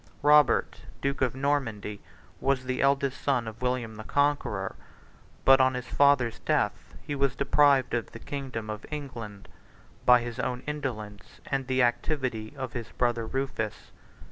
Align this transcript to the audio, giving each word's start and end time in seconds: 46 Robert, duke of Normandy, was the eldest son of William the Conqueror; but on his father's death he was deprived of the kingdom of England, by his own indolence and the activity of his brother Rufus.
46 0.21 0.23
Robert, 0.23 0.81
duke 0.99 1.21
of 1.21 1.35
Normandy, 1.35 2.01
was 2.39 2.63
the 2.65 2.81
eldest 2.81 3.21
son 3.21 3.47
of 3.47 3.61
William 3.61 3.97
the 3.97 4.03
Conqueror; 4.03 4.75
but 5.45 5.61
on 5.61 5.75
his 5.75 5.85
father's 5.85 6.39
death 6.39 6.95
he 7.03 7.13
was 7.13 7.35
deprived 7.35 7.93
of 7.93 8.09
the 8.11 8.17
kingdom 8.17 8.67
of 8.67 8.83
England, 8.89 9.47
by 10.03 10.21
his 10.21 10.39
own 10.39 10.63
indolence 10.65 11.39
and 11.45 11.67
the 11.67 11.83
activity 11.83 12.51
of 12.57 12.73
his 12.73 12.87
brother 12.93 13.27
Rufus. 13.27 13.91